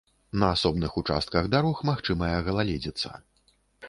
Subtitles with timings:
[0.41, 3.13] На асобных участках дарог магчымая галаледзіца.